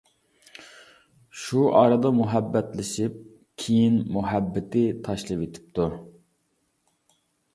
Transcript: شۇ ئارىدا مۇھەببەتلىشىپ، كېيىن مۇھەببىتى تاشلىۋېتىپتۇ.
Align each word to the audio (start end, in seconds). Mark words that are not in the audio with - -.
شۇ 1.41 1.65
ئارىدا 1.79 2.11
مۇھەببەتلىشىپ، 2.19 3.19
كېيىن 3.63 3.99
مۇھەببىتى 4.17 4.83
تاشلىۋېتىپتۇ. 5.09 5.89